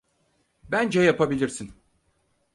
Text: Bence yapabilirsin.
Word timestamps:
Bence 0.63 1.01
yapabilirsin. 1.01 1.73